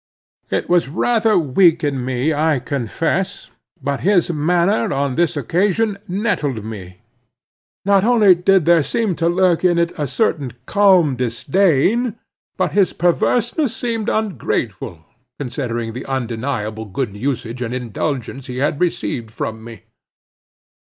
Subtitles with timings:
[0.49, 3.51] It was rather weak in me I confess,
[3.83, 7.01] but his manner on this occasion nettled me.
[7.85, 12.15] Not only did there seem to lurk in it a certain calm disdain,
[12.57, 15.05] but his perverseness seemed ungrateful,
[15.37, 19.83] considering the undeniable good usage and indulgence he had received from me.